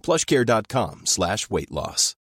plushcare.com 0.00 1.02
slash 1.04 1.46
weight 1.50 1.70
loss. 1.70 2.16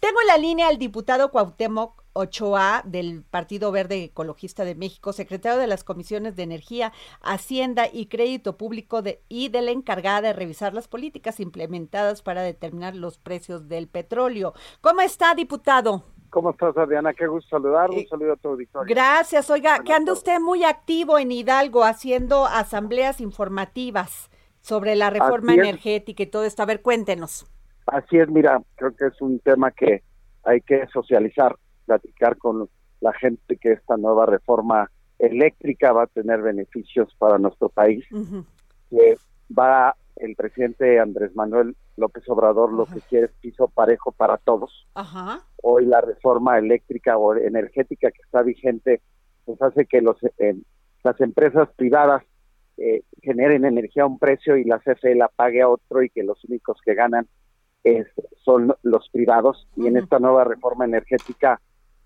Tengo 0.00 0.20
en 0.20 0.26
la 0.26 0.36
línea 0.36 0.66
al 0.66 0.78
diputado 0.78 1.30
Cuauhtémoc 1.30 2.02
Ochoa 2.12 2.82
del 2.84 3.22
Partido 3.22 3.70
Verde 3.70 4.02
Ecologista 4.02 4.64
de 4.64 4.74
México, 4.74 5.12
secretario 5.12 5.60
de 5.60 5.68
las 5.68 5.84
Comisiones 5.84 6.34
de 6.34 6.42
Energía, 6.42 6.92
Hacienda 7.20 7.86
y 7.90 8.06
Crédito 8.06 8.56
Público 8.56 9.00
de, 9.02 9.22
y 9.28 9.48
de 9.50 9.62
la 9.62 9.70
encargada 9.70 10.20
de 10.22 10.32
revisar 10.32 10.74
las 10.74 10.88
políticas 10.88 11.38
implementadas 11.38 12.20
para 12.20 12.42
determinar 12.42 12.96
los 12.96 13.18
precios 13.18 13.68
del 13.68 13.86
petróleo. 13.86 14.54
¿Cómo 14.80 15.02
está, 15.02 15.36
diputado? 15.36 16.02
¿Cómo 16.30 16.50
estás, 16.50 16.76
Adriana? 16.76 17.14
Qué 17.14 17.28
gusto 17.28 17.50
saludar. 17.50 17.90
Un 17.90 17.98
Eh, 17.98 18.06
saludo 18.10 18.32
a 18.32 18.36
tu 18.36 18.48
auditorio. 18.48 18.92
Gracias. 18.92 19.50
Oiga, 19.50 19.70
Buenas 19.70 19.86
que 19.86 19.92
anda 19.92 20.12
usted 20.12 20.40
muy 20.40 20.64
activo 20.64 21.16
en 21.16 21.30
Hidalgo 21.30 21.84
haciendo 21.84 22.46
asambleas 22.46 23.20
informativas 23.20 24.30
sobre 24.62 24.96
la 24.96 25.10
reforma 25.10 25.54
energética 25.54 26.22
y 26.22 26.26
todo 26.26 26.44
esto. 26.44 26.62
A 26.62 26.66
ver, 26.66 26.80
cuéntenos. 26.80 27.44
Así 27.86 28.18
es, 28.18 28.28
mira, 28.28 28.62
creo 28.76 28.96
que 28.96 29.06
es 29.06 29.20
un 29.20 29.38
tema 29.40 29.70
que 29.72 30.02
hay 30.44 30.60
que 30.60 30.86
socializar, 30.86 31.56
platicar 31.84 32.38
con 32.38 32.68
la 33.00 33.12
gente 33.12 33.56
que 33.56 33.72
esta 33.72 33.96
nueva 33.96 34.26
reforma 34.26 34.90
eléctrica 35.18 35.92
va 35.92 36.04
a 36.04 36.06
tener 36.06 36.40
beneficios 36.40 37.14
para 37.18 37.38
nuestro 37.38 37.68
país. 37.68 38.04
Que 38.90 39.16
va 39.56 39.94
el 40.16 40.36
presidente 40.36 41.00
Andrés 41.00 41.34
Manuel 41.34 41.76
López 41.96 42.28
Obrador 42.28 42.72
lo 42.72 42.86
que 42.86 43.00
quiere 43.00 43.26
es 43.26 43.32
piso 43.40 43.68
parejo 43.68 44.12
para 44.12 44.36
todos. 44.38 44.86
Ajá. 44.94 45.40
Hoy 45.62 45.86
la 45.86 46.00
reforma 46.00 46.58
eléctrica 46.58 47.16
o 47.18 47.34
energética 47.34 48.10
que 48.10 48.22
está 48.22 48.42
vigente 48.42 49.00
pues 49.44 49.60
hace 49.60 49.86
que 49.86 50.00
los 50.00 50.16
eh, 50.38 50.56
las 51.02 51.20
empresas 51.20 51.68
privadas 51.76 52.22
eh, 52.78 53.02
generen 53.22 53.64
energía 53.64 54.04
a 54.04 54.06
un 54.06 54.18
precio 54.18 54.56
y 54.56 54.64
la 54.64 54.78
CFE 54.78 55.14
la 55.14 55.28
pague 55.28 55.62
a 55.62 55.68
otro 55.68 56.02
y 56.02 56.10
que 56.10 56.22
los 56.22 56.42
únicos 56.44 56.78
que 56.84 56.94
ganan 56.94 57.26
es, 57.84 58.06
son 58.44 58.74
los 58.82 59.08
privados 59.10 59.68
y 59.76 59.86
en 59.86 59.96
esta 59.96 60.18
nueva 60.18 60.44
reforma 60.44 60.84
energética 60.84 61.60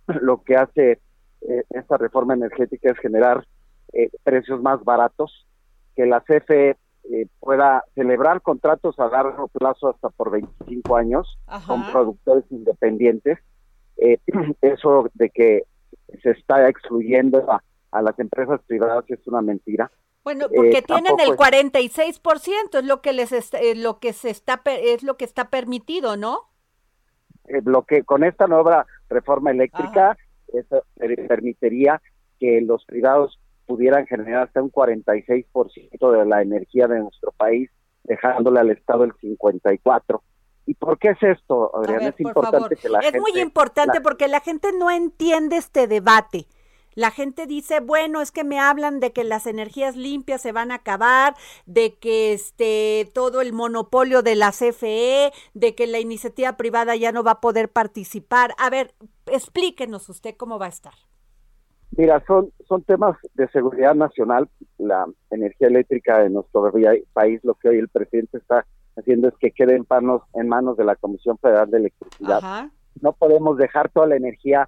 lo 0.20 0.42
que 0.42 0.56
hace 0.56 1.00
eh, 1.42 1.64
esta 1.70 1.96
reforma 1.96 2.34
energética 2.34 2.90
es 2.90 2.98
generar 2.98 3.46
eh, 3.92 4.10
precios 4.24 4.60
más 4.62 4.82
baratos 4.84 5.46
que 5.94 6.06
la 6.06 6.20
CFE 6.20 6.76
eh, 7.10 7.28
pueda 7.38 7.84
celebrar 7.94 8.42
contratos 8.42 8.98
a 8.98 9.08
largo 9.08 9.46
plazo 9.48 9.88
hasta 9.88 10.10
por 10.10 10.32
25 10.32 10.96
años 10.96 11.38
Ajá. 11.46 11.66
con 11.66 11.90
productores 11.92 12.44
independientes. 12.50 13.38
Eh, 13.96 14.18
eso 14.60 15.08
de 15.14 15.30
que 15.30 15.62
se 16.22 16.30
está 16.30 16.68
excluyendo 16.68 17.50
a, 17.50 17.62
a 17.92 18.02
las 18.02 18.18
empresas 18.18 18.60
privadas 18.66 19.04
es 19.08 19.24
una 19.26 19.40
mentira. 19.40 19.90
Bueno, 20.26 20.48
porque 20.52 20.78
Eh, 20.78 20.82
tienen 20.82 21.20
el 21.20 21.36
tampoco 21.36 21.44
46%, 21.44 22.78
es 22.80 22.84
lo 22.84 23.00
que 23.00 23.12
les 23.12 23.30
est- 23.30 23.54
eh, 23.54 23.76
lo 23.76 24.00
que 24.00 24.12
se 24.12 24.28
está 24.30 24.60
es 24.66 25.04
lo 25.04 25.16
que 25.16 25.24
está 25.24 25.50
permitido, 25.50 26.16
¿no? 26.16 26.50
Eh, 27.44 27.60
lo 27.64 27.84
que 27.84 28.02
con 28.02 28.24
esta 28.24 28.48
nueva 28.48 28.86
reforma 29.08 29.52
eléctrica 29.52 30.18
eso 30.52 30.82
per- 30.96 31.28
permitiría 31.28 32.02
que 32.40 32.60
los 32.60 32.84
privados 32.86 33.38
pudieran 33.66 34.04
generar 34.08 34.48
hasta 34.48 34.60
un 34.60 34.70
46% 34.70 36.10
de 36.10 36.24
la 36.26 36.42
energía 36.42 36.88
de 36.88 36.98
nuestro 36.98 37.30
país, 37.30 37.70
dejándole 38.02 38.58
al 38.58 38.70
Estado 38.72 39.04
el 39.04 39.12
54. 39.20 40.24
¿Y 40.66 40.74
por 40.74 40.98
qué 40.98 41.10
es 41.10 41.22
esto, 41.22 41.70
A 41.72 41.78
Adriana? 41.78 41.98
ver, 42.00 42.08
es 42.08 42.14
por 42.16 42.26
importante 42.30 42.74
que 42.74 42.88
la 42.88 42.98
es 42.98 43.14
muy 43.20 43.30
importante 43.40 43.98
la- 43.98 44.02
porque 44.02 44.26
la 44.26 44.40
gente 44.40 44.72
no 44.76 44.90
entiende 44.90 45.56
este 45.56 45.86
debate. 45.86 46.46
La 46.96 47.10
gente 47.10 47.46
dice, 47.46 47.80
bueno, 47.80 48.22
es 48.22 48.32
que 48.32 48.42
me 48.42 48.58
hablan 48.58 49.00
de 49.00 49.12
que 49.12 49.22
las 49.22 49.46
energías 49.46 49.96
limpias 49.96 50.40
se 50.40 50.52
van 50.52 50.70
a 50.70 50.76
acabar, 50.76 51.34
de 51.66 51.94
que 51.94 52.32
este 52.32 53.10
todo 53.12 53.42
el 53.42 53.52
monopolio 53.52 54.22
de 54.22 54.34
la 54.34 54.50
CFE, 54.50 55.30
de 55.52 55.74
que 55.74 55.86
la 55.86 56.00
iniciativa 56.00 56.56
privada 56.56 56.96
ya 56.96 57.12
no 57.12 57.22
va 57.22 57.32
a 57.32 57.40
poder 57.42 57.68
participar. 57.68 58.54
A 58.58 58.70
ver, 58.70 58.94
explíquenos 59.26 60.08
usted 60.08 60.36
cómo 60.36 60.58
va 60.58 60.66
a 60.66 60.70
estar. 60.70 60.94
Mira, 61.98 62.24
son, 62.26 62.50
son 62.66 62.82
temas 62.82 63.18
de 63.34 63.46
seguridad 63.48 63.94
nacional. 63.94 64.48
La 64.78 65.04
energía 65.30 65.68
eléctrica 65.68 66.20
de 66.20 66.30
nuestro 66.30 66.72
país, 67.12 67.40
lo 67.42 67.56
que 67.56 67.68
hoy 67.68 67.78
el 67.78 67.88
presidente 67.88 68.38
está 68.38 68.66
haciendo 68.96 69.28
es 69.28 69.34
que 69.38 69.50
quede 69.50 69.76
en 69.76 69.84
manos, 69.88 70.22
en 70.32 70.48
manos 70.48 70.78
de 70.78 70.84
la 70.84 70.96
Comisión 70.96 71.36
Federal 71.36 71.70
de 71.70 71.76
Electricidad. 71.76 72.38
Ajá. 72.38 72.70
No 73.02 73.12
podemos 73.12 73.58
dejar 73.58 73.90
toda 73.90 74.06
la 74.06 74.16
energía 74.16 74.66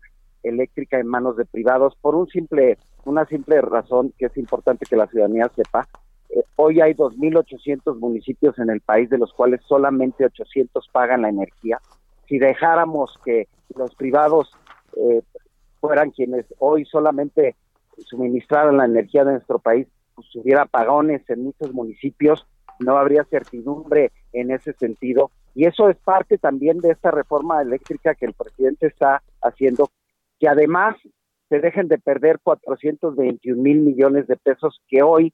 eléctrica 0.48 0.98
en 0.98 1.06
manos 1.06 1.36
de 1.36 1.44
privados 1.44 1.96
por 2.00 2.14
una 2.14 3.26
simple 3.26 3.60
razón 3.60 4.12
que 4.18 4.26
es 4.26 4.36
importante 4.36 4.86
que 4.86 4.96
la 4.96 5.06
ciudadanía 5.06 5.50
sepa. 5.54 5.88
Eh, 6.30 6.42
hoy 6.56 6.80
hay 6.80 6.94
2.800 6.94 7.98
municipios 7.98 8.58
en 8.58 8.70
el 8.70 8.80
país, 8.80 9.08
de 9.10 9.18
los 9.18 9.32
cuales 9.32 9.60
solamente 9.66 10.24
800 10.24 10.88
pagan 10.92 11.22
la 11.22 11.28
energía. 11.28 11.80
Si 12.26 12.38
dejáramos 12.38 13.18
que 13.24 13.48
los 13.76 13.94
privados 13.94 14.50
eh, 14.96 15.22
fueran 15.80 16.10
quienes 16.10 16.46
hoy 16.58 16.84
solamente 16.84 17.56
suministraran 18.06 18.76
la 18.76 18.84
energía 18.84 19.24
de 19.24 19.32
nuestro 19.32 19.58
país, 19.58 19.86
pues 20.14 20.26
hubiera 20.34 20.62
apagones 20.62 21.22
en 21.30 21.44
muchos 21.44 21.72
municipios, 21.72 22.46
no 22.80 22.96
habría 22.96 23.24
certidumbre 23.24 24.12
en 24.32 24.50
ese 24.50 24.72
sentido. 24.74 25.30
Y 25.54 25.66
eso 25.66 25.88
es 25.88 25.96
parte 25.96 26.38
también 26.38 26.78
de 26.78 26.90
esta 26.90 27.10
reforma 27.10 27.60
eléctrica 27.62 28.14
que 28.14 28.26
el 28.26 28.34
presidente 28.34 28.86
está 28.86 29.22
haciendo, 29.42 29.90
que 30.38 30.48
además 30.48 30.96
se 31.48 31.60
dejen 31.60 31.88
de 31.88 31.98
perder 31.98 32.38
421 32.42 33.62
mil 33.62 33.80
millones 33.80 34.26
de 34.26 34.36
pesos 34.36 34.80
que 34.88 35.02
hoy 35.02 35.32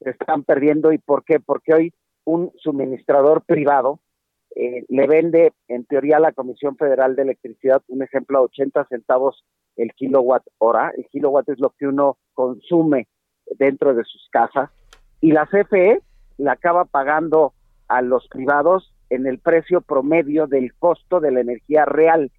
se 0.00 0.10
están 0.10 0.42
perdiendo. 0.44 0.92
¿Y 0.92 0.98
por 0.98 1.24
qué? 1.24 1.38
Porque 1.40 1.74
hoy 1.74 1.92
un 2.24 2.52
suministrador 2.56 3.42
privado 3.42 4.00
eh, 4.56 4.84
le 4.88 5.06
vende, 5.06 5.52
en 5.68 5.84
teoría, 5.84 6.16
a 6.16 6.20
la 6.20 6.32
Comisión 6.32 6.76
Federal 6.76 7.14
de 7.14 7.22
Electricidad, 7.22 7.82
un 7.88 8.02
ejemplo, 8.02 8.38
a 8.38 8.42
80 8.42 8.86
centavos 8.86 9.44
el 9.76 9.92
kilowatt 9.92 10.44
hora. 10.58 10.92
El 10.96 11.06
kilowatt 11.06 11.48
es 11.48 11.60
lo 11.60 11.70
que 11.70 11.86
uno 11.86 12.18
consume 12.34 13.08
dentro 13.58 13.94
de 13.94 14.04
sus 14.04 14.28
casas. 14.30 14.70
Y 15.20 15.32
la 15.32 15.46
CFE 15.46 16.00
la 16.38 16.52
acaba 16.52 16.84
pagando 16.84 17.52
a 17.88 18.02
los 18.02 18.26
privados 18.28 18.92
en 19.10 19.26
el 19.26 19.38
precio 19.38 19.80
promedio 19.80 20.46
del 20.46 20.74
costo 20.74 21.20
de 21.20 21.32
la 21.32 21.40
energía 21.40 21.84
real 21.84 22.30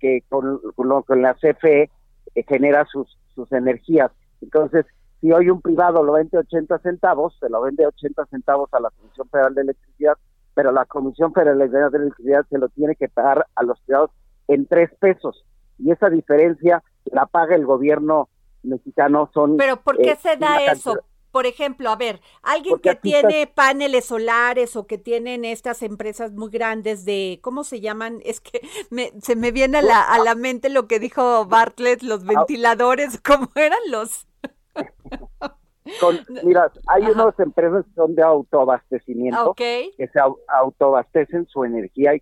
que, 0.00 0.22
con, 0.28 0.60
con 0.74 1.02
que 1.04 1.16
la 1.16 1.34
CFE 1.34 1.90
eh, 2.34 2.44
genera 2.48 2.84
sus, 2.86 3.18
sus 3.34 3.50
energías. 3.52 4.10
Entonces, 4.40 4.86
si 5.20 5.30
hoy 5.32 5.50
un 5.50 5.60
privado 5.60 6.02
lo 6.02 6.14
vende 6.14 6.38
80 6.38 6.78
centavos, 6.78 7.36
se 7.38 7.48
lo 7.48 7.60
vende 7.60 7.86
80 7.86 8.26
centavos 8.26 8.72
a 8.72 8.80
la 8.80 8.90
Comisión 8.90 9.28
Federal 9.28 9.54
de 9.54 9.62
Electricidad, 9.62 10.14
pero 10.54 10.72
la 10.72 10.86
Comisión 10.86 11.32
Federal 11.32 11.58
de 11.58 11.66
Electricidad 11.66 12.44
se 12.48 12.58
lo 12.58 12.68
tiene 12.70 12.96
que 12.96 13.08
pagar 13.08 13.46
a 13.54 13.62
los 13.62 13.78
privados 13.82 14.10
en 14.48 14.66
tres 14.66 14.90
pesos. 14.98 15.44
Y 15.78 15.90
esa 15.92 16.08
diferencia 16.10 16.82
la 17.04 17.26
paga 17.26 17.54
el 17.54 17.66
gobierno 17.66 18.28
mexicano. 18.62 19.30
Son, 19.32 19.56
Pero 19.56 19.76
¿por 19.76 19.96
qué 19.98 20.12
eh, 20.12 20.16
se 20.16 20.36
da 20.36 20.56
eso? 20.64 20.92
cantidad- 20.94 21.09
Por 21.30 21.46
ejemplo, 21.46 21.90
a 21.90 21.96
ver, 21.96 22.20
alguien 22.42 22.74
Porque 22.74 22.90
que 22.90 22.96
tiene 22.96 23.46
paneles 23.46 24.06
solares 24.06 24.74
o 24.76 24.86
que 24.86 24.98
tienen 24.98 25.44
estas 25.44 25.82
empresas 25.82 26.32
muy 26.32 26.50
grandes 26.50 27.04
de, 27.04 27.38
¿cómo 27.42 27.64
se 27.64 27.80
llaman? 27.80 28.20
Es 28.24 28.40
que 28.40 28.60
me- 28.90 29.12
se 29.20 29.36
me 29.36 29.52
viene 29.52 29.78
a 29.78 29.82
la, 29.82 30.02
a 30.02 30.18
la 30.18 30.34
mente 30.34 30.68
lo 30.70 30.86
que 30.88 30.98
dijo 30.98 31.46
Bartlett, 31.46 32.02
los 32.02 32.24
ventiladores, 32.24 33.20
¿cómo 33.24 33.48
eran 33.54 33.78
los? 33.90 34.26
mira, 36.44 36.70
hay 36.86 37.02
unas 37.04 37.38
empresas 37.40 37.84
que 37.84 37.94
son 37.94 38.14
de 38.14 38.22
autoabastecimiento, 38.22 39.54
que 39.96 40.08
se 40.08 40.20
autoabastecen 40.48 41.46
su 41.46 41.64
energía. 41.64 42.14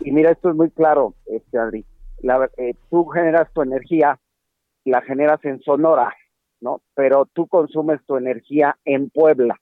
Y, 0.00 0.12
mira, 0.12 0.30
esto 0.30 0.50
es 0.50 0.56
muy 0.56 0.70
claro, 0.70 1.14
este 1.26 1.58
Adri. 1.58 1.84
La, 2.20 2.48
eh, 2.56 2.74
tú 2.90 3.06
generas 3.06 3.52
tu 3.52 3.62
energía, 3.62 4.18
la 4.84 5.00
generas 5.02 5.44
en 5.44 5.60
Sonora, 5.62 6.12
¿no? 6.60 6.80
Pero 6.94 7.26
tú 7.32 7.46
consumes 7.46 8.04
tu 8.06 8.16
energía 8.16 8.76
en 8.84 9.10
Puebla. 9.10 9.60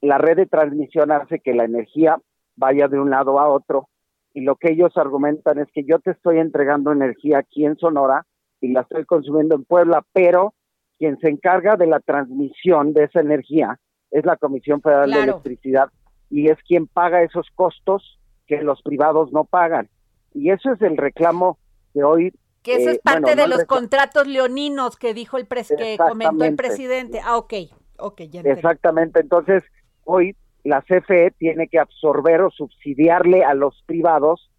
La 0.00 0.18
red 0.18 0.36
de 0.36 0.46
transmisión 0.46 1.10
hace 1.10 1.40
que 1.40 1.54
la 1.54 1.64
energía 1.64 2.18
vaya 2.56 2.88
de 2.88 3.00
un 3.00 3.10
lado 3.10 3.38
a 3.38 3.48
otro 3.48 3.88
y 4.34 4.42
lo 4.42 4.56
que 4.56 4.72
ellos 4.72 4.96
argumentan 4.96 5.58
es 5.58 5.68
que 5.72 5.84
yo 5.84 5.98
te 5.98 6.12
estoy 6.12 6.38
entregando 6.38 6.92
energía 6.92 7.38
aquí 7.38 7.64
en 7.64 7.76
Sonora 7.76 8.26
y 8.60 8.72
la 8.72 8.82
estoy 8.82 9.04
consumiendo 9.04 9.54
en 9.54 9.64
Puebla, 9.64 10.04
pero 10.12 10.54
quien 10.98 11.18
se 11.18 11.28
encarga 11.28 11.76
de 11.76 11.86
la 11.86 12.00
transmisión 12.00 12.92
de 12.92 13.04
esa 13.04 13.20
energía 13.20 13.78
es 14.10 14.24
la 14.24 14.36
Comisión 14.36 14.80
Federal 14.80 15.10
de 15.10 15.22
Electricidad 15.22 15.88
y 16.30 16.48
es 16.50 16.58
quien 16.66 16.86
paga 16.86 17.22
esos 17.22 17.48
costos 17.54 18.18
que 18.46 18.62
los 18.62 18.82
privados 18.82 19.32
no 19.32 19.44
pagan. 19.44 19.88
Y 20.34 20.50
eso 20.50 20.72
es 20.72 20.82
el 20.82 20.96
reclamo 20.96 21.58
que 21.92 22.02
hoy 22.02 22.32
que 22.62 22.76
eso 22.76 22.90
es 22.90 22.96
eh, 22.96 23.00
parte 23.02 23.36
de 23.36 23.46
los 23.46 23.64
contratos 23.64 24.26
leoninos 24.26 24.96
que 24.96 25.14
dijo 25.14 25.36
el 25.36 25.46
pres 25.46 25.72
que 25.76 25.96
comentó 25.96 26.44
el 26.44 26.56
presidente. 26.56 27.20
Ah, 27.24 27.36
ok, 27.36 27.54
ok, 27.98 28.22
ya 28.22 28.40
Exactamente, 28.40 29.20
entonces 29.20 29.62
hoy 30.04 30.36
la 30.64 30.82
CFE 30.82 31.32
tiene 31.38 31.68
que 31.68 31.78
absorber 31.78 32.42
o 32.42 32.50
subsidiarle 32.50 33.44
a 33.44 33.54
los 33.54 33.82
privados 33.86 34.50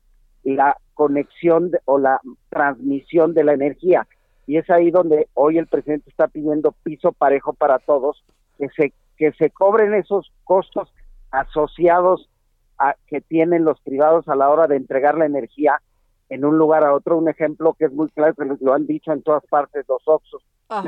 la 0.43 0.77
conexión 0.93 1.71
o 1.85 1.97
la 1.99 2.19
transmisión 2.49 3.33
de 3.33 3.43
la 3.43 3.53
energía. 3.53 4.07
Y 4.47 4.57
es 4.57 4.69
ahí 4.69 4.89
donde 4.91 5.27
hoy 5.33 5.57
el 5.57 5.67
presidente 5.67 6.09
está 6.09 6.27
pidiendo 6.27 6.71
piso 6.83 7.11
parejo 7.11 7.53
para 7.53 7.79
todos, 7.79 8.23
que 8.57 8.67
se, 8.69 8.93
que 9.17 9.31
se 9.33 9.51
cobren 9.51 9.93
esos 9.93 10.31
costos 10.43 10.91
asociados 11.31 12.29
a, 12.77 12.95
que 13.07 13.21
tienen 13.21 13.63
los 13.63 13.79
privados 13.81 14.27
a 14.27 14.35
la 14.35 14.49
hora 14.49 14.67
de 14.67 14.77
entregar 14.77 15.17
la 15.17 15.25
energía 15.25 15.81
en 16.29 16.45
un 16.45 16.57
lugar 16.57 16.83
a 16.83 16.93
otro. 16.93 17.17
Un 17.17 17.29
ejemplo 17.29 17.75
que 17.77 17.85
es 17.85 17.93
muy 17.93 18.09
claro, 18.09 18.33
que 18.35 18.45
lo 18.61 18.73
han 18.73 18.87
dicho 18.87 19.11
en 19.11 19.21
todas 19.21 19.43
partes, 19.47 19.85
los 19.87 20.01
Oxos. 20.05 20.43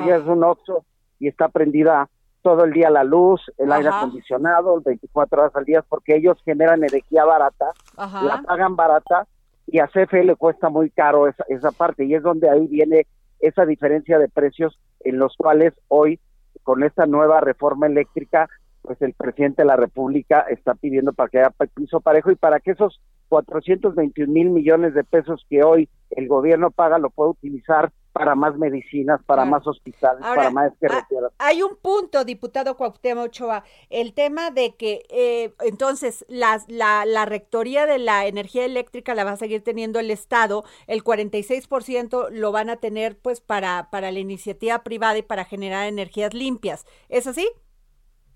Es 0.07 0.25
un 0.25 0.43
Oxo 0.43 0.85
y 1.19 1.27
está 1.27 1.49
prendida 1.49 2.09
todo 2.41 2.63
el 2.63 2.73
día 2.73 2.89
la 2.89 3.03
luz, 3.03 3.41
el 3.57 3.71
aire 3.71 3.89
acondicionado, 3.89 4.81
24 4.81 5.41
horas 5.41 5.55
al 5.55 5.65
día, 5.65 5.83
porque 5.87 6.15
ellos 6.15 6.37
generan 6.43 6.83
energía 6.83 7.23
barata, 7.23 7.71
la 7.97 8.41
pagan 8.45 8.75
barata 8.75 9.27
y 9.67 9.79
a 9.79 9.87
CFE 9.87 10.23
le 10.23 10.35
cuesta 10.35 10.69
muy 10.69 10.89
caro 10.89 11.27
esa, 11.27 11.45
esa 11.47 11.71
parte 11.71 12.03
y 12.03 12.15
es 12.15 12.23
donde 12.23 12.49
ahí 12.49 12.65
viene 12.67 13.05
esa 13.39 13.65
diferencia 13.65 14.17
de 14.19 14.27
precios 14.27 14.79
en 15.01 15.19
los 15.19 15.35
cuales 15.37 15.73
hoy 15.87 16.19
con 16.63 16.83
esta 16.83 17.05
nueva 17.05 17.39
reforma 17.41 17.87
eléctrica 17.87 18.49
pues 18.81 19.01
el 19.01 19.13
presidente 19.13 19.61
de 19.61 19.67
la 19.67 19.75
República 19.75 20.41
está 20.49 20.73
pidiendo 20.73 21.13
para 21.13 21.29
que 21.29 21.39
haya 21.39 21.53
piso 21.75 22.01
parejo 22.01 22.31
y 22.31 22.35
para 22.35 22.59
que 22.59 22.71
esos 22.71 22.99
421 23.31 24.29
mil 24.29 24.49
millones 24.49 24.93
de 24.93 25.05
pesos 25.05 25.45
que 25.49 25.63
hoy 25.63 25.87
el 26.09 26.27
gobierno 26.27 26.69
paga 26.69 26.99
lo 26.99 27.09
pueda 27.11 27.29
utilizar 27.29 27.93
para 28.11 28.35
más 28.35 28.57
medicinas, 28.57 29.23
para 29.23 29.45
más 29.45 29.65
hospitales, 29.65 30.21
para 30.21 30.49
más 30.49 30.73
carreteras. 30.81 31.31
Hay 31.37 31.63
un 31.63 31.77
punto, 31.77 32.25
diputado 32.25 32.75
Cuauhtémoc 32.75 33.27
Ochoa, 33.27 33.63
el 33.89 34.13
tema 34.13 34.51
de 34.51 34.75
que 34.75 35.03
eh, 35.09 35.53
entonces 35.61 36.25
la, 36.27 36.59
la, 36.67 37.05
la, 37.05 37.23
rectoría 37.23 37.85
de 37.85 37.99
la 37.99 38.25
energía 38.25 38.65
eléctrica 38.65 39.15
la 39.15 39.23
va 39.23 39.31
a 39.31 39.37
seguir 39.37 39.63
teniendo 39.63 40.01
el 40.01 40.11
Estado, 40.11 40.65
el 40.87 41.01
46% 41.05 42.31
lo 42.31 42.51
van 42.51 42.69
a 42.69 42.75
tener 42.75 43.17
pues 43.17 43.39
para, 43.39 43.87
para 43.91 44.11
la 44.11 44.19
iniciativa 44.19 44.83
privada 44.83 45.17
y 45.19 45.21
para 45.21 45.45
generar 45.45 45.87
energías 45.87 46.33
limpias. 46.33 46.85
¿Es 47.07 47.27
así? 47.27 47.47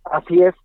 Así 0.06 0.42
es. 0.42 0.56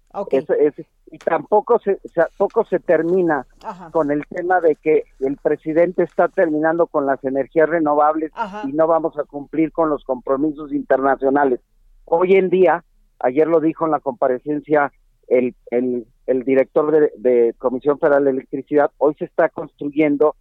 Y 1.10 1.18
tampoco 1.18 1.78
se, 1.80 1.98
poco 2.38 2.64
se 2.64 2.78
termina 2.78 3.46
con 3.90 4.10
el 4.10 4.24
tema 4.26 4.60
de 4.60 4.76
que 4.76 5.04
el 5.18 5.36
presidente 5.36 6.04
está 6.04 6.28
terminando 6.28 6.86
con 6.86 7.04
las 7.04 7.22
energías 7.24 7.68
renovables 7.68 8.30
y 8.64 8.72
no 8.72 8.86
vamos 8.86 9.18
a 9.18 9.24
cumplir 9.24 9.72
con 9.72 9.90
los 9.90 10.04
compromisos 10.04 10.72
internacionales. 10.72 11.60
Hoy 12.04 12.34
en 12.34 12.48
día, 12.48 12.84
ayer 13.18 13.48
lo 13.48 13.60
dijo 13.60 13.86
en 13.86 13.90
la 13.92 14.00
comparecencia 14.00 14.92
el, 15.26 15.54
el, 15.70 16.06
el 16.26 16.44
director 16.44 17.10
de, 17.16 17.54
Comisión 17.58 17.98
Federal 17.98 18.24
de 18.24 18.30
Electricidad, 18.30 18.90
hoy 18.98 19.14
se 19.14 19.24
está 19.24 19.48
construyendo 19.48 20.36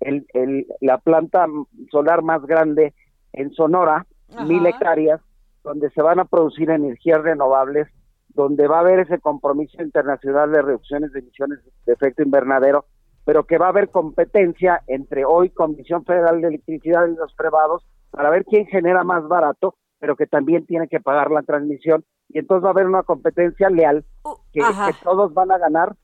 el, 0.00 0.26
el, 0.34 0.66
la 0.80 0.98
planta 0.98 1.46
solar 1.90 2.22
más 2.22 2.42
grande 2.42 2.94
en 3.32 3.52
Sonora, 3.52 4.06
mil 4.46 4.64
hectáreas, 4.66 5.20
donde 5.62 5.90
se 5.90 6.02
van 6.02 6.20
a 6.20 6.24
producir 6.24 6.70
energías 6.70 7.22
renovables 7.22 7.88
donde 8.42 8.66
va 8.66 8.78
a 8.78 8.80
haber 8.80 9.00
ese 9.00 9.18
compromiso 9.18 9.82
internacional 9.82 10.50
de 10.50 10.62
reducciones 10.62 11.12
de 11.12 11.20
emisiones 11.20 11.58
de 11.84 11.92
efecto 11.92 12.22
invernadero, 12.22 12.86
pero 13.24 13.44
que 13.44 13.58
va 13.58 13.66
a 13.66 13.68
haber 13.68 13.90
competencia 13.90 14.82
entre 14.86 15.24
hoy 15.24 15.50
Comisión 15.50 16.04
Federal 16.04 16.40
de 16.40 16.48
Electricidad 16.48 17.06
y 17.06 17.16
los 17.16 17.34
privados 17.34 17.84
para 18.10 18.30
ver 18.30 18.44
quién 18.44 18.66
genera 18.66 19.04
más 19.04 19.28
barato, 19.28 19.74
pero 19.98 20.16
que 20.16 20.26
también 20.26 20.64
tiene 20.66 20.88
que 20.88 21.00
pagar 21.00 21.30
la 21.30 21.42
transmisión. 21.42 22.04
Y 22.28 22.38
entonces 22.38 22.64
va 22.64 22.68
a 22.68 22.72
haber 22.72 22.86
una 22.86 23.02
competencia 23.02 23.68
leal 23.68 24.04
uh, 24.24 24.36
que 24.52 24.62
todos 25.04 25.34
van 25.34 25.52
a 25.52 25.58
ganar 25.58 25.94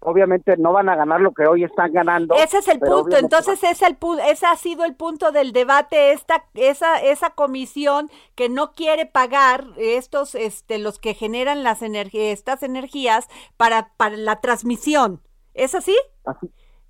obviamente 0.00 0.56
no 0.56 0.72
van 0.72 0.88
a 0.88 0.96
ganar 0.96 1.20
lo 1.20 1.32
que 1.32 1.46
hoy 1.46 1.64
están 1.64 1.92
ganando. 1.92 2.34
Ese 2.36 2.58
es 2.58 2.68
el 2.68 2.78
punto, 2.78 3.16
entonces 3.16 3.62
es 3.64 3.82
el 3.82 3.96
ese 4.28 4.46
ha 4.46 4.56
sido 4.56 4.84
el 4.84 4.94
punto 4.94 5.32
del 5.32 5.52
debate 5.52 6.12
esta 6.12 6.44
esa 6.54 6.98
esa 6.98 7.30
comisión 7.30 8.10
que 8.34 8.48
no 8.48 8.72
quiere 8.72 9.06
pagar 9.06 9.64
estos 9.76 10.34
este 10.34 10.78
los 10.78 10.98
que 10.98 11.14
generan 11.14 11.62
las 11.62 11.82
energías 11.82 12.38
estas 12.38 12.62
energías 12.62 13.28
para 13.56 13.90
para 13.96 14.16
la 14.16 14.40
transmisión. 14.40 15.20
¿Es 15.54 15.74
así? 15.74 15.96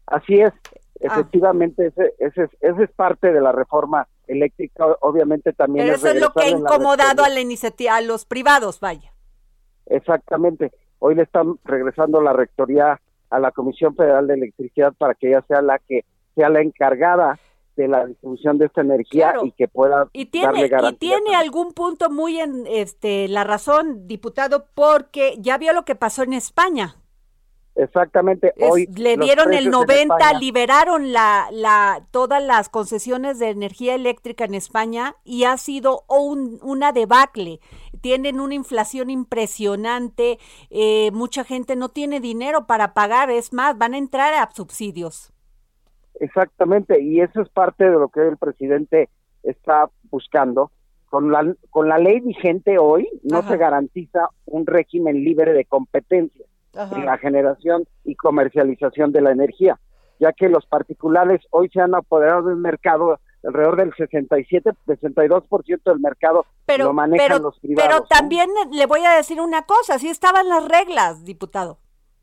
Así, 0.06 0.40
es. 0.40 0.52
Ah. 0.52 0.80
Efectivamente, 0.98 1.88
ese, 1.88 2.14
ese, 2.18 2.48
ese, 2.60 2.84
es 2.84 2.90
parte 2.92 3.30
de 3.30 3.40
la 3.40 3.52
reforma 3.52 4.08
eléctrica, 4.26 4.86
obviamente 5.00 5.52
también. 5.52 5.86
Pero 5.86 5.96
eso 5.96 6.08
es 6.08 6.20
lo 6.20 6.32
que 6.32 6.44
ha 6.44 6.48
incomodado 6.48 7.22
a 7.22 7.28
la 7.28 7.40
iniciativa, 7.40 7.96
a 7.96 8.00
los 8.00 8.24
privados, 8.24 8.80
vaya. 8.80 9.12
Exactamente. 9.86 10.72
Hoy 10.98 11.14
le 11.14 11.22
están 11.22 11.58
regresando 11.64 12.20
la 12.20 12.32
rectoría 12.32 13.00
a 13.30 13.38
la 13.38 13.50
Comisión 13.52 13.94
Federal 13.94 14.26
de 14.26 14.34
Electricidad 14.34 14.92
para 14.96 15.14
que 15.14 15.28
ella 15.28 15.44
sea 15.48 15.62
la 15.62 15.78
que 15.78 16.04
sea 16.34 16.48
la 16.48 16.60
encargada 16.60 17.38
de 17.76 17.88
la 17.88 18.06
distribución 18.06 18.58
de 18.58 18.66
esta 18.66 18.80
energía 18.80 19.34
y 19.42 19.52
que 19.52 19.68
pueda 19.68 20.08
y 20.12 20.26
tiene 20.26 20.66
y 20.66 20.92
tiene 20.94 21.34
algún 21.34 21.72
punto 21.72 22.08
muy 22.08 22.40
en 22.40 22.66
este 22.66 23.28
la 23.28 23.44
razón 23.44 24.08
diputado 24.08 24.66
porque 24.74 25.36
ya 25.38 25.58
vio 25.58 25.74
lo 25.74 25.84
que 25.84 25.94
pasó 25.94 26.22
en 26.22 26.32
España 26.32 26.96
Exactamente. 27.76 28.54
Hoy 28.58 28.86
le 28.96 29.18
dieron 29.18 29.52
el 29.52 29.70
90, 29.70 30.32
liberaron 30.40 31.12
la, 31.12 31.48
la, 31.52 32.02
todas 32.10 32.42
las 32.42 32.70
concesiones 32.70 33.38
de 33.38 33.50
energía 33.50 33.94
eléctrica 33.94 34.44
en 34.46 34.54
España 34.54 35.14
y 35.24 35.44
ha 35.44 35.58
sido 35.58 36.04
un, 36.08 36.58
una 36.62 36.92
debacle. 36.92 37.60
Tienen 38.00 38.40
una 38.40 38.54
inflación 38.54 39.10
impresionante, 39.10 40.38
eh, 40.70 41.10
mucha 41.12 41.44
gente 41.44 41.76
no 41.76 41.90
tiene 41.90 42.20
dinero 42.20 42.66
para 42.66 42.94
pagar, 42.94 43.30
es 43.30 43.52
más, 43.52 43.76
van 43.76 43.92
a 43.92 43.98
entrar 43.98 44.32
a 44.32 44.50
subsidios. 44.52 45.32
Exactamente, 46.18 47.02
y 47.02 47.20
eso 47.20 47.42
es 47.42 47.48
parte 47.50 47.84
de 47.84 47.98
lo 47.98 48.08
que 48.08 48.26
el 48.26 48.38
presidente 48.38 49.10
está 49.42 49.90
buscando. 50.10 50.70
Con 51.10 51.30
la, 51.30 51.54
con 51.70 51.88
la 51.88 51.98
ley 51.98 52.20
vigente 52.20 52.78
hoy 52.78 53.08
no 53.22 53.42
se 53.42 53.56
garantiza 53.56 54.28
un 54.44 54.66
régimen 54.66 55.22
libre 55.22 55.52
de 55.52 55.64
competencia 55.64 56.44
en 56.76 57.04
la 57.04 57.18
generación 57.18 57.84
y 58.04 58.14
comercialización 58.14 59.12
de 59.12 59.20
la 59.20 59.32
energía, 59.32 59.78
ya 60.18 60.32
que 60.32 60.48
los 60.48 60.66
particulares 60.66 61.40
hoy 61.50 61.68
se 61.70 61.80
han 61.80 61.94
apoderado 61.94 62.48
del 62.48 62.56
mercado 62.56 63.18
alrededor 63.44 63.76
del 63.76 63.94
67, 63.94 64.70
62% 64.86 65.80
del 65.84 66.00
mercado 66.00 66.44
pero, 66.66 66.86
lo 66.86 66.92
manejan 66.92 67.42
los 67.42 67.58
privados. 67.60 67.88
Pero 67.88 68.06
también 68.06 68.50
le 68.72 68.86
voy 68.86 69.04
a 69.04 69.12
decir 69.12 69.40
una 69.40 69.62
cosa, 69.62 69.94
así 69.94 70.08
estaban 70.08 70.48
las 70.48 70.66
reglas, 70.66 71.24
diputado. 71.24 71.78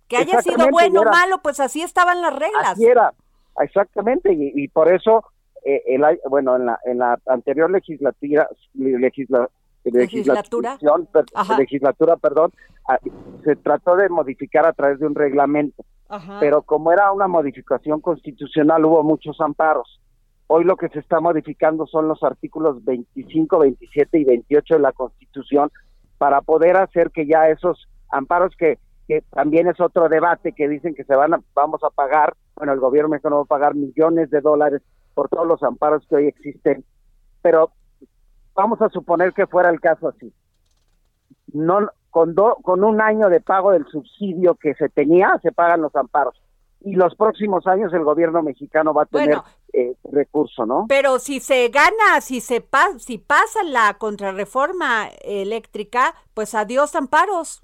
Que 0.07 0.17
haya 0.17 0.41
sido 0.41 0.67
bueno 0.69 1.01
o 1.01 1.05
malo, 1.05 1.39
pues 1.41 1.59
así 1.59 1.81
estaban 1.81 2.21
las 2.21 2.33
reglas. 2.35 2.71
Así 2.71 2.85
era, 2.85 3.13
exactamente, 3.59 4.33
y, 4.33 4.67
por 4.67 4.91
eso, 4.91 5.23
eh, 5.63 5.81
el, 5.87 6.03
bueno, 6.29 6.55
en 6.57 6.65
la, 6.65 6.79
en 6.85 6.97
la 6.99 7.17
anterior 7.27 7.71
legislatura, 7.71 8.47
legisla, 8.73 9.49
legislatura, 9.91 10.77
legislatura, 11.57 12.17
perdón, 12.17 12.51
ah, 12.87 12.99
se 13.43 13.55
trató 13.55 13.95
de 13.95 14.09
modificar 14.09 14.65
a 14.65 14.73
través 14.73 14.99
de 14.99 15.07
un 15.07 15.15
reglamento, 15.15 15.83
pero 16.39 16.61
como 16.61 16.91
era 16.91 17.11
una 17.11 17.27
modificación 17.27 18.01
constitucional 18.01 18.85
hubo 18.85 19.03
muchos 19.03 19.39
amparos. 19.41 19.99
Hoy 20.47 20.65
lo 20.65 20.75
que 20.75 20.89
se 20.89 20.99
está 20.99 21.19
modificando 21.19 21.87
son 21.87 22.07
los 22.07 22.21
artículos 22.21 22.83
25, 22.85 23.59
27 23.59 24.19
y 24.19 24.23
28 24.23 24.75
de 24.75 24.79
la 24.79 24.91
Constitución 24.91 25.71
para 26.17 26.41
poder 26.41 26.77
hacer 26.77 27.11
que 27.11 27.25
ya 27.25 27.49
esos 27.49 27.87
amparos 28.09 28.53
que, 28.57 28.77
que 29.07 29.21
también 29.31 29.67
es 29.67 29.79
otro 29.79 30.09
debate 30.09 30.53
que 30.53 30.69
dicen 30.69 30.93
que 30.93 31.03
se 31.05 31.15
van 31.15 31.33
a, 31.33 31.41
vamos 31.53 31.83
a 31.83 31.89
pagar, 31.89 32.35
bueno, 32.55 32.73
el 32.73 32.79
gobierno 32.79 33.09
mexicano 33.09 33.37
va 33.37 33.41
a 33.43 33.45
pagar 33.45 33.75
millones 33.75 34.29
de 34.29 34.41
dólares 34.41 34.81
por 35.13 35.29
todos 35.29 35.47
los 35.47 35.63
amparos 35.63 36.05
que 36.07 36.15
hoy 36.15 36.27
existen, 36.27 36.83
pero 37.41 37.71
vamos 38.55 38.81
a 38.81 38.89
suponer 38.89 39.33
que 39.33 39.47
fuera 39.47 39.69
el 39.69 39.79
caso 39.79 40.09
así. 40.09 40.33
no 41.53 41.89
con, 42.09 42.35
con 42.35 42.83
un 42.83 43.01
año 43.01 43.27
de 43.29 43.41
pago 43.41 43.71
del 43.71 43.87
subsidio 43.87 44.53
que 44.53 44.75
se 44.75 44.87
tenía, 44.87 45.39
se 45.41 45.51
pagan 45.51 45.81
los 45.81 45.95
amparos. 45.95 46.39
Y 46.81 46.93
los 46.93 47.15
próximos 47.15 47.65
años 47.65 47.91
el 47.91 48.03
gobierno 48.03 48.43
mexicano 48.43 48.93
va 48.93 49.03
a 49.03 49.05
tener 49.07 49.39
eh, 49.71 49.95
recurso, 50.11 50.65
¿no? 50.65 50.85
Pero 50.89 51.17
si 51.17 51.39
se 51.39 51.69
gana, 51.69 52.21
si 52.21 52.39
se 52.39 52.61
pa 52.61 52.99
si 52.99 53.17
pasa 53.17 53.63
la 53.63 53.95
contrarreforma 53.97 55.07
eléctrica, 55.21 56.13
pues 56.35 56.53
adiós 56.53 56.93
amparos. 56.95 57.63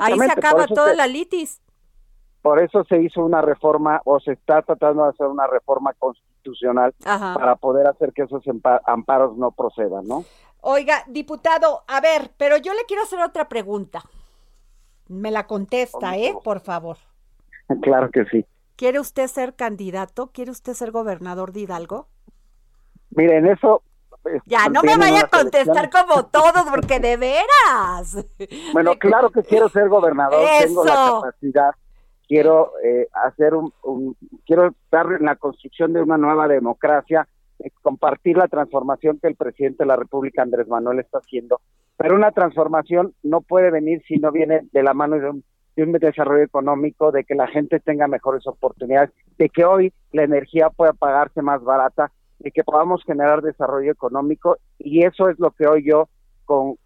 Ahí 0.00 0.18
se 0.18 0.32
acaba 0.32 0.66
toda 0.66 0.94
la 0.94 1.06
litis. 1.06 1.60
Por 2.40 2.62
eso 2.62 2.84
se 2.84 3.02
hizo 3.02 3.22
una 3.22 3.42
reforma 3.42 4.00
o 4.04 4.18
se 4.20 4.32
está 4.32 4.62
tratando 4.62 5.02
de 5.02 5.10
hacer 5.10 5.26
una 5.26 5.46
reforma 5.46 5.92
constitucional 5.98 6.27
para 7.04 7.56
poder 7.56 7.86
hacer 7.86 8.12
que 8.12 8.22
esos 8.22 8.42
amparos 8.84 9.36
no 9.36 9.50
procedan, 9.50 10.06
¿no? 10.06 10.24
Oiga, 10.60 11.04
diputado, 11.06 11.84
a 11.86 12.00
ver, 12.00 12.32
pero 12.36 12.56
yo 12.56 12.74
le 12.74 12.84
quiero 12.86 13.02
hacer 13.04 13.20
otra 13.20 13.48
pregunta. 13.48 14.02
Me 15.08 15.30
la 15.30 15.46
contesta, 15.46 16.16
¿eh? 16.16 16.34
Por 16.42 16.60
favor. 16.60 16.96
Claro 17.82 18.10
que 18.10 18.24
sí. 18.30 18.46
¿Quiere 18.76 18.98
usted 18.98 19.26
ser 19.26 19.54
candidato? 19.54 20.30
¿Quiere 20.32 20.50
usted 20.50 20.72
ser 20.72 20.90
gobernador 20.90 21.52
de 21.52 21.60
Hidalgo? 21.60 22.08
Miren, 23.10 23.46
eso... 23.46 23.82
Pues, 24.22 24.40
ya, 24.46 24.68
no 24.68 24.82
me 24.82 24.96
vaya 24.96 25.22
a 25.22 25.28
contestar 25.28 25.90
como 25.90 26.24
todos, 26.26 26.64
porque 26.70 26.98
de 26.98 27.18
veras. 27.18 28.26
Bueno, 28.72 28.94
claro 28.98 29.30
que 29.30 29.42
quiero 29.42 29.68
ser 29.68 29.88
gobernador, 29.88 30.40
tengo 30.60 30.84
la 30.84 30.94
capacidad, 30.94 31.70
quiero 32.28 32.72
eh, 32.84 33.08
hacer 33.12 33.54
un, 33.54 33.72
quiero 34.46 34.68
estar 34.68 35.06
en 35.12 35.24
la 35.24 35.36
construcción 35.36 35.92
de 35.92 36.02
una 36.02 36.18
nueva 36.18 36.46
democracia, 36.46 37.26
eh, 37.58 37.70
compartir 37.82 38.36
la 38.36 38.48
transformación 38.48 39.18
que 39.18 39.28
el 39.28 39.34
presidente 39.34 39.82
de 39.82 39.88
la 39.88 39.96
República, 39.96 40.42
Andrés 40.42 40.68
Manuel, 40.68 41.00
está 41.00 41.18
haciendo. 41.18 41.60
Pero 41.96 42.14
una 42.14 42.30
transformación 42.30 43.14
no 43.22 43.40
puede 43.40 43.70
venir 43.70 44.02
si 44.06 44.18
no 44.18 44.30
viene 44.30 44.60
de 44.70 44.82
la 44.82 44.94
mano 44.94 45.18
de 45.18 45.30
un, 45.30 45.44
de 45.74 45.82
un 45.84 45.92
desarrollo 45.92 46.44
económico, 46.44 47.10
de 47.10 47.24
que 47.24 47.34
la 47.34 47.48
gente 47.48 47.80
tenga 47.80 48.06
mejores 48.06 48.46
oportunidades, 48.46 49.10
de 49.38 49.48
que 49.48 49.64
hoy 49.64 49.92
la 50.12 50.22
energía 50.22 50.70
pueda 50.70 50.92
pagarse 50.92 51.42
más 51.42 51.64
barata, 51.64 52.12
de 52.38 52.52
que 52.52 52.62
podamos 52.62 53.02
generar 53.04 53.42
desarrollo 53.42 53.90
económico 53.90 54.58
y 54.78 55.04
eso 55.04 55.28
es 55.28 55.40
lo 55.40 55.50
que 55.50 55.66
hoy 55.66 55.84
yo 55.84 56.08
con, 56.48 56.78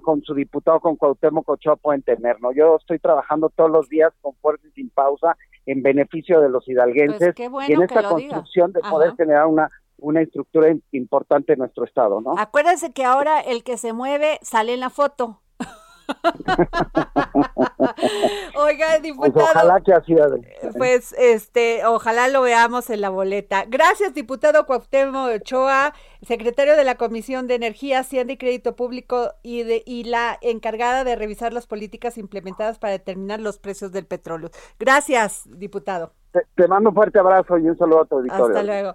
con, 0.00 0.22
su 0.22 0.32
diputado, 0.32 0.78
con 0.78 0.94
Cuauhtémoc 0.94 1.48
Ochoa, 1.48 1.74
pueden 1.74 2.02
tener, 2.02 2.40
¿no? 2.40 2.52
Yo 2.52 2.76
estoy 2.76 3.00
trabajando 3.00 3.50
todos 3.50 3.68
los 3.68 3.88
días 3.88 4.12
con 4.20 4.32
fuerza 4.36 4.64
y 4.68 4.70
sin 4.70 4.90
pausa 4.90 5.36
en 5.66 5.82
beneficio 5.82 6.40
de 6.40 6.48
los 6.48 6.68
hidalguenses 6.68 7.34
pues 7.34 7.68
y 7.68 7.72
en 7.72 7.82
esta 7.82 8.08
construcción 8.08 8.72
de 8.72 8.80
poder 8.80 9.14
generar 9.16 9.46
una 9.46 9.68
una 9.98 10.20
estructura 10.20 10.74
importante 10.90 11.52
en 11.52 11.60
nuestro 11.60 11.84
estado, 11.84 12.20
¿no? 12.20 12.34
Acuérdense 12.36 12.92
que 12.92 13.04
ahora 13.04 13.40
el 13.40 13.62
que 13.62 13.76
se 13.76 13.92
mueve 13.92 14.40
sale 14.42 14.74
en 14.74 14.80
la 14.80 14.90
foto. 14.90 15.42
Pues 19.16 19.32
diputado. 19.32 19.52
Pues 19.52 19.64
ojalá 19.64 19.80
que 19.80 19.92
así 19.92 20.14
Pues 20.76 21.14
este, 21.18 21.84
ojalá 21.86 22.28
lo 22.28 22.42
veamos 22.42 22.90
en 22.90 23.00
la 23.00 23.10
boleta. 23.10 23.64
Gracias, 23.68 24.14
diputado 24.14 24.66
Cuauhtémoc 24.66 25.30
Ochoa, 25.36 25.94
secretario 26.22 26.76
de 26.76 26.84
la 26.84 26.96
Comisión 26.96 27.46
de 27.46 27.54
Energía, 27.54 28.00
Hacienda 28.00 28.32
y 28.32 28.36
Crédito 28.36 28.76
Público 28.76 29.32
y 29.42 29.62
de 29.62 29.82
y 29.86 30.04
la 30.04 30.38
encargada 30.40 31.04
de 31.04 31.16
revisar 31.16 31.52
las 31.52 31.66
políticas 31.66 32.18
implementadas 32.18 32.78
para 32.78 32.92
determinar 32.92 33.40
los 33.40 33.58
precios 33.58 33.92
del 33.92 34.06
petróleo. 34.06 34.50
Gracias, 34.78 35.42
diputado. 35.46 36.12
Te, 36.54 36.68
mando 36.68 36.90
un 36.90 36.94
fuerte 36.94 37.18
abrazo 37.18 37.58
y 37.58 37.68
un 37.68 37.76
saludo 37.76 38.02
a 38.02 38.04
tu 38.06 38.16
auditorio. 38.16 38.46
Hasta 38.46 38.62
luego. 38.62 38.94